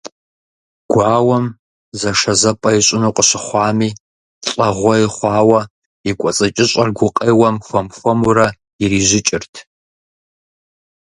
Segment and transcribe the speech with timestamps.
[0.91, 1.45] Гуауэм
[1.99, 3.89] зэшэзэпӀэ ищӀыну къыщыхъуами,
[4.55, 5.61] лӀэгъуей хъуауэ
[6.09, 8.47] и кӀуэцӀыкӀыщӀэр гукъеуэм хуэм-хуэмурэ
[8.83, 9.53] ирижьыкӀырт.